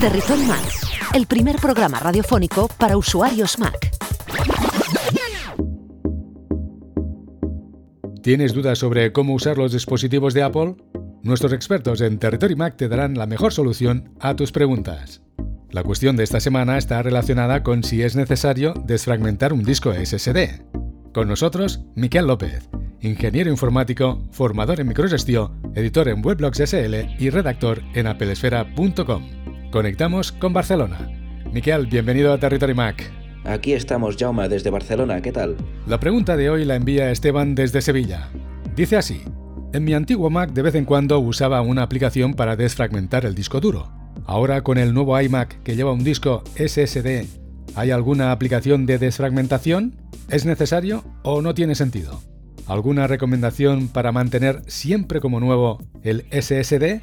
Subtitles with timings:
[0.00, 0.62] Territory Mac,
[1.12, 3.90] el primer programa radiofónico para usuarios Mac.
[8.22, 10.76] ¿Tienes dudas sobre cómo usar los dispositivos de Apple?
[11.24, 15.20] Nuestros expertos en Territory Mac te darán la mejor solución a tus preguntas.
[15.72, 20.62] La cuestión de esta semana está relacionada con si es necesario desfragmentar un disco SSD.
[21.12, 22.70] Con nosotros, Miquel López,
[23.00, 29.37] ingeniero informático, formador en microgestión, editor en Weblogs SL y redactor en apelesfera.com.
[29.70, 31.10] Conectamos con Barcelona.
[31.52, 33.12] Miquel, bienvenido a Territory Mac.
[33.44, 35.56] Aquí estamos, Jauma, desde Barcelona, ¿qué tal?
[35.86, 38.30] La pregunta de hoy la envía Esteban desde Sevilla.
[38.74, 39.20] Dice así,
[39.74, 43.60] en mi antiguo Mac de vez en cuando usaba una aplicación para desfragmentar el disco
[43.60, 43.92] duro.
[44.24, 47.26] Ahora con el nuevo iMac que lleva un disco SSD,
[47.74, 49.96] ¿hay alguna aplicación de desfragmentación?
[50.30, 52.22] ¿Es necesario o no tiene sentido?
[52.66, 57.02] ¿Alguna recomendación para mantener siempre como nuevo el SSD?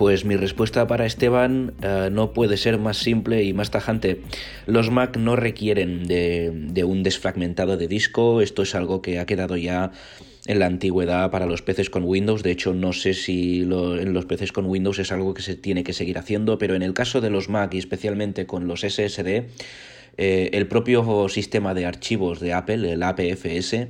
[0.00, 4.22] Pues mi respuesta para Esteban eh, no puede ser más simple y más tajante.
[4.64, 9.58] Los Mac no requieren de, un desfragmentado de disco, esto es algo que ha quedado
[9.58, 9.92] ya
[10.46, 12.42] en la antigüedad para los PCs con Windows.
[12.42, 15.84] De hecho, no sé si en los PCs con Windows es algo que se tiene
[15.84, 19.48] que seguir haciendo, pero en el caso de los Mac y especialmente con los SSD,
[20.16, 23.88] eh, el propio sistema de archivos de Apple, el APFS,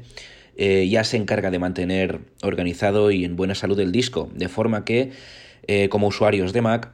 [0.56, 4.84] eh, ya se encarga de mantener organizado y en buena salud el disco, de forma
[4.84, 5.12] que
[5.72, 6.90] eh, como usuarios de Mac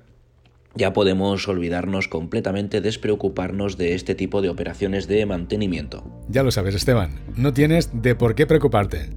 [0.74, 6.04] ya podemos olvidarnos completamente, despreocuparnos de este tipo de operaciones de mantenimiento.
[6.28, 9.08] Ya lo sabes, Esteban, no tienes de por qué preocuparte.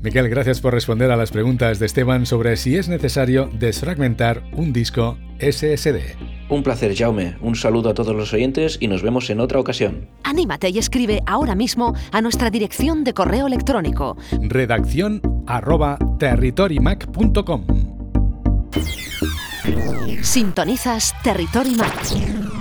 [0.00, 4.72] Miquel, gracias por responder a las preguntas de Esteban sobre si es necesario desfragmentar un
[4.72, 6.16] disco SSD.
[6.48, 7.36] Un placer, Jaume.
[7.42, 10.08] Un saludo a todos los oyentes y nos vemos en otra ocasión.
[10.24, 14.16] Anímate y escribe ahora mismo a nuestra dirección de correo electrónico.
[14.40, 15.98] Redacción arroba
[20.22, 22.51] Sintonizas Territory Mac.